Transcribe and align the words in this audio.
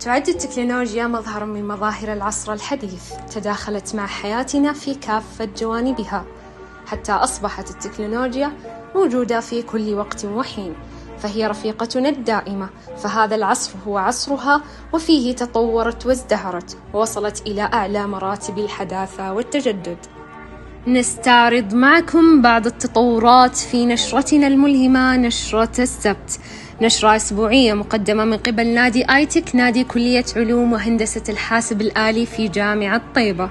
تعد 0.00 0.28
التكنولوجيا 0.28 1.06
مظهرا 1.06 1.44
من 1.44 1.68
مظاهر 1.68 2.12
العصر 2.12 2.52
الحديث 2.52 3.12
تداخلت 3.34 3.94
مع 3.94 4.06
حياتنا 4.06 4.72
في 4.72 4.94
كافة 4.94 5.48
جوانبها. 5.58 6.24
حتى 6.86 7.12
أصبحت 7.12 7.70
التكنولوجيا 7.70 8.52
موجودة 8.94 9.40
في 9.40 9.62
كل 9.62 9.94
وقت 9.94 10.24
وحين 10.24 10.74
فهي 11.18 11.46
رفيقتنا 11.46 12.08
الدائمة 12.08 12.68
فهذا 12.96 13.34
العصر 13.34 13.72
هو 13.86 13.98
عصرها 13.98 14.62
وفيه 14.92 15.34
تطورت 15.34 16.06
وازدهرت 16.06 16.76
ووصلت 16.94 17.42
إلى 17.46 17.62
أعلى 17.62 18.06
مراتب 18.06 18.58
الحداثة 18.58 19.32
والتجدد. 19.32 19.98
نستعرض 20.86 21.74
معكم 21.74 22.42
بعض 22.42 22.66
التطورات 22.66 23.56
في 23.56 23.86
نشرتنا 23.86 24.46
الملهمة 24.46 25.16
نشرة 25.16 25.82
السبت. 25.82 26.40
نشرة 26.82 27.16
أسبوعية 27.16 27.74
مقدمة 27.74 28.24
من 28.24 28.36
قبل 28.36 28.66
نادي 28.66 29.04
آيتك 29.14 29.56
نادي 29.56 29.84
كلية 29.84 30.24
علوم 30.36 30.72
وهندسة 30.72 31.32
الحاسب 31.32 31.80
الآلي 31.80 32.26
في 32.26 32.48
جامعة 32.48 33.02
طيبة. 33.14 33.50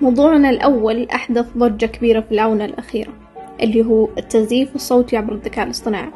موضوعنا 0.00 0.50
الأول 0.50 1.08
أحدث 1.10 1.46
ضجة 1.56 1.86
كبيرة 1.86 2.20
في 2.20 2.32
الآونة 2.32 2.64
الأخيرة 2.64 3.12
اللي 3.60 3.84
هو 3.84 4.08
التزييف 4.18 4.74
الصوتي 4.74 5.16
عبر 5.16 5.32
الذكاء 5.32 5.64
الاصطناعي. 5.64 6.10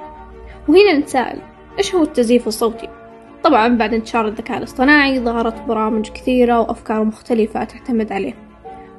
وهنا 0.68 0.98
نتساءل 0.98 1.38
إيش 1.78 1.94
هو 1.94 2.02
التزييف 2.02 2.48
الصوتي؟ 2.48 2.88
طبعا 3.44 3.68
بعد 3.68 3.94
انتشار 3.94 4.28
الذكاء 4.28 4.58
الاصطناعي 4.58 5.20
ظهرت 5.20 5.62
برامج 5.62 6.08
كثيرة 6.08 6.60
وأفكار 6.60 7.04
مختلفة 7.04 7.64
تعتمد 7.64 8.12
عليه. 8.12 8.34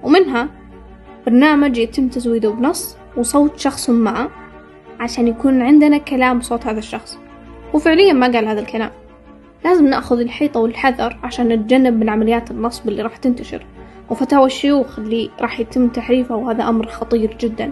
ومنها 0.04 0.50
برنامج 1.26 1.78
يتم 1.78 2.08
تزويده 2.08 2.50
بنص 2.50 2.98
وصوت 3.18 3.60
شخص 3.60 3.90
ما 3.90 4.30
عشان 5.00 5.28
يكون 5.28 5.62
عندنا 5.62 5.98
كلام 5.98 6.40
بصوت 6.40 6.66
هذا 6.66 6.80
الشخص. 6.80 7.18
وفعليا 7.74 8.14
ما 8.14 8.28
قال 8.28 8.48
هذا 8.48 8.60
الكلام. 8.60 8.92
لازم 9.66 9.88
نأخذ 9.88 10.20
الحيطة 10.20 10.60
والحذر 10.60 11.20
عشان 11.24 11.48
نتجنب 11.48 12.00
من 12.00 12.10
عمليات 12.10 12.52
النصب 12.52 12.90
اللي 12.90 13.02
راح 13.02 13.18
تنتشر. 13.18 13.66
وفتاوى 14.10 14.46
الشيوخ 14.46 15.00
اللي 15.00 15.30
راح 15.42 15.60
يتم 15.60 15.88
تحريفها 15.88 16.38
وهذا 16.38 16.70
أمر 16.70 16.88
خطير 16.88 17.38
جدا. 17.40 17.72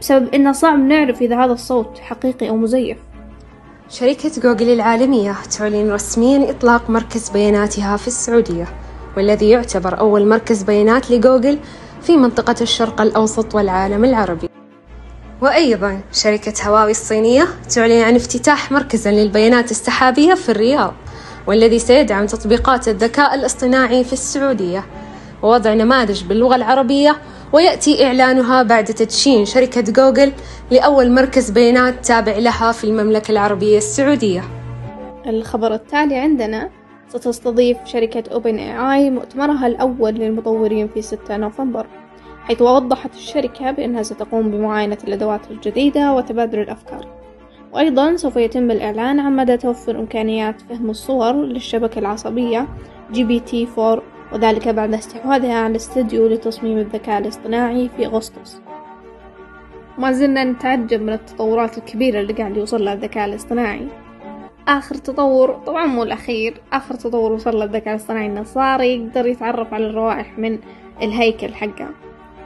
بسبب 0.00 0.34
إنه 0.34 0.52
صعب 0.52 0.78
نعرف 0.78 1.22
إذا 1.22 1.44
هذا 1.44 1.52
الصوت 1.52 1.98
حقيقي 1.98 2.48
أو 2.48 2.56
مزيف. 2.56 2.98
شركة 3.88 4.30
جوجل 4.42 4.68
العالمية 4.68 5.34
تعلن 5.58 5.90
رسميا 5.90 6.50
إطلاق 6.50 6.90
مركز 6.90 7.30
بياناتها 7.30 7.96
في 7.96 8.06
السعودية 8.06 8.66
والذي 9.16 9.50
يعتبر 9.50 9.98
أول 9.98 10.28
مركز 10.28 10.62
بيانات 10.62 11.10
لجوجل 11.10 11.58
في 12.02 12.16
منطقة 12.16 12.54
الشرق 12.60 13.00
الأوسط 13.00 13.54
والعالم 13.54 14.04
العربي. 14.04 14.49
وأيضا 15.42 16.00
شركة 16.12 16.52
هواوي 16.68 16.90
الصينية 16.90 17.46
تعلن 17.74 18.02
عن 18.02 18.16
افتتاح 18.16 18.72
مركز 18.72 19.08
للبيانات 19.08 19.70
السحابية 19.70 20.34
في 20.34 20.48
الرياض 20.48 20.94
والذي 21.46 21.78
سيدعم 21.78 22.26
تطبيقات 22.26 22.88
الذكاء 22.88 23.34
الاصطناعي 23.34 24.04
في 24.04 24.12
السعودية. 24.12 24.84
ووضع 25.42 25.74
نماذج 25.74 26.24
باللغة 26.24 26.56
العربية 26.56 27.16
ويأتي 27.52 28.06
إعلانها 28.06 28.62
بعد 28.62 28.84
تدشين 28.84 29.44
شركة 29.44 29.80
جوجل 29.80 30.32
لأول 30.70 31.10
مركز 31.10 31.50
بيانات 31.50 32.06
تابع 32.06 32.38
لها 32.38 32.72
في 32.72 32.84
المملكة 32.84 33.32
العربية 33.32 33.78
السعودية. 33.78 34.44
الخبر 35.26 35.74
التالي 35.74 36.16
عندنا 36.16 36.70
ستستضيف 37.08 37.78
شركة 37.84 38.24
أوبن 38.32 38.58
اي 38.58 38.94
اي 38.94 39.10
مؤتمرها 39.10 39.66
الأول 39.66 40.14
للمطورين 40.14 40.88
في 40.88 41.02
6 41.02 41.36
نوفمبر. 41.36 41.86
حيث 42.44 42.62
وضحت 42.62 43.14
الشركة 43.14 43.70
بأنها 43.70 44.02
ستقوم 44.02 44.50
بمعاينة 44.50 44.98
الأدوات 45.04 45.50
الجديدة 45.50 46.14
وتبادل 46.14 46.58
الأفكار. 46.58 47.20
وأيضا 47.72 48.16
سوف 48.16 48.36
يتم 48.36 48.70
الإعلان 48.70 49.20
عن 49.20 49.36
مدى 49.36 49.56
توفر 49.56 49.98
إمكانيات 50.00 50.60
فهم 50.60 50.90
الصور 50.90 51.32
للشبكة 51.32 51.98
العصبية 51.98 52.68
GPT-4 53.12 54.00
وذلك 54.32 54.68
بعد 54.68 54.94
استحواذها 54.94 55.54
على 55.54 55.70
الاستديو 55.70 56.28
لتصميم 56.28 56.78
الذكاء 56.78 57.18
الاصطناعي 57.18 57.88
في 57.96 58.06
أغسطس. 58.06 58.60
ما 59.98 60.12
زلنا 60.12 60.44
نتعجب 60.44 61.02
من 61.02 61.12
التطورات 61.12 61.78
الكبيرة 61.78 62.20
اللي 62.20 62.32
قاعد 62.32 62.56
يوصل 62.56 62.84
لها 62.84 62.94
الذكاء 62.94 63.24
الاصطناعي. 63.28 63.88
آخر 64.68 64.94
تطور 64.94 65.52
طبعا 65.66 65.86
مو 65.86 66.02
الأخير 66.02 66.60
آخر 66.72 66.94
تطور 66.94 67.32
وصل 67.32 67.56
له 67.56 67.64
الذكاء 67.64 67.94
الاصطناعي 67.94 68.26
إنه 68.26 68.42
صار 68.42 68.80
يقدر 68.80 69.26
يتعرف 69.26 69.74
على 69.74 69.86
الروائح 69.86 70.38
من 70.38 70.58
الهيكل 71.02 71.54
حقه. 71.54 71.88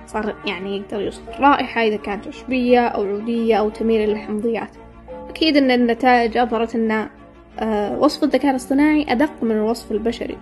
صار 0.07 0.35
يعني 0.47 0.77
يقدر 0.77 1.01
يوصف 1.01 1.29
الرائحة 1.29 1.83
إذا 1.83 1.97
كانت 1.97 2.29
عشبية 2.29 2.81
أو 2.81 3.05
عودية 3.05 3.57
أو 3.57 3.71
تميل 3.71 4.01
إلى 4.01 4.13
الحمضيات. 4.13 4.71
أكيد 5.29 5.57
أن 5.57 5.71
النتائج 5.71 6.37
أظهرت 6.37 6.75
أن 6.75 7.09
آه، 7.59 7.99
وصف 7.99 8.25
الذكاء 8.25 8.51
الاصطناعي 8.51 9.07
أدق 9.09 9.33
من 9.43 9.51
الوصف 9.51 9.93
البشري. 9.93 10.37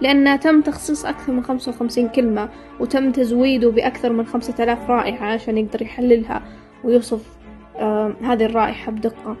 لأن 0.00 0.40
تم 0.40 0.60
تخصيص 0.60 1.06
أكثر 1.06 1.32
من 1.32 1.44
خمسة 1.44 1.70
وخمسين 1.72 2.08
كلمة 2.08 2.48
وتم 2.80 3.12
تزويده 3.12 3.70
بأكثر 3.70 4.12
من 4.12 4.26
خمسة 4.26 4.64
آلاف 4.64 4.90
رائحة 4.90 5.26
عشان 5.26 5.58
يقدر 5.58 5.82
يحللها 5.82 6.42
ويوصف 6.84 7.36
آه 7.76 8.14
هذه 8.22 8.44
الرائحة 8.44 8.92
بدقة. 8.92 9.36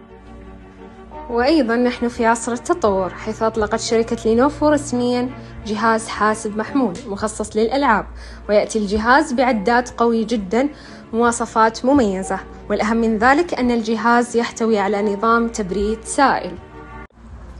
وأيضا 1.30 1.76
نحن 1.76 2.08
في 2.08 2.26
عصر 2.26 2.52
التطور 2.52 3.10
حيث 3.10 3.42
أطلقت 3.42 3.80
شركة 3.80 4.16
لينوفو 4.24 4.68
رسميا 4.68 5.30
جهاز 5.66 6.08
حاسب 6.08 6.56
محمول 6.56 6.94
مخصص 7.06 7.56
للألعاب. 7.56 8.06
ويأتي 8.48 8.78
الجهاز 8.78 9.32
بعدات 9.32 9.90
قوي 9.90 10.24
جدا 10.24 10.68
مواصفات 11.12 11.84
مميزة. 11.84 12.38
والأهم 12.70 12.96
من 12.96 13.18
ذلك 13.18 13.54
أن 13.54 13.70
الجهاز 13.70 14.36
يحتوي 14.36 14.78
على 14.78 15.14
نظام 15.14 15.48
تبريد 15.48 15.98
سائل. 16.04 16.52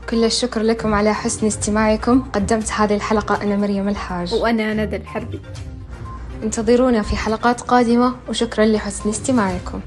كل 0.09 0.23
الشكر 0.23 0.61
لكم 0.61 0.93
على 0.93 1.13
حسن 1.13 1.47
استماعكم. 1.47 2.23
قدمت 2.33 2.71
هذه 2.71 2.95
الحلقة 2.95 3.43
أنا 3.43 3.55
مريم 3.55 3.87
الحاج. 3.87 4.33
وأنا 4.33 4.73
ندى 4.73 4.95
الحربي. 4.95 5.41
انتظرونا 6.43 7.01
في 7.01 7.15
حلقات 7.15 7.61
قادمة 7.61 8.15
وشكرا 8.29 8.65
لحسن 8.65 9.09
استماعكم. 9.09 9.79